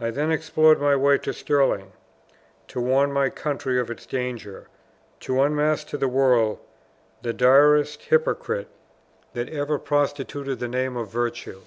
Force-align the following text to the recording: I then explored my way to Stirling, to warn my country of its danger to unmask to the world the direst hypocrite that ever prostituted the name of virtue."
I 0.00 0.10
then 0.10 0.32
explored 0.32 0.80
my 0.80 0.96
way 0.96 1.16
to 1.18 1.32
Stirling, 1.32 1.92
to 2.66 2.80
warn 2.80 3.12
my 3.12 3.30
country 3.30 3.78
of 3.78 3.88
its 3.88 4.04
danger 4.04 4.66
to 5.20 5.40
unmask 5.42 5.86
to 5.90 5.96
the 5.96 6.08
world 6.08 6.58
the 7.22 7.32
direst 7.32 8.02
hypocrite 8.02 8.66
that 9.32 9.48
ever 9.48 9.78
prostituted 9.78 10.58
the 10.58 10.66
name 10.66 10.96
of 10.96 11.08
virtue." 11.12 11.60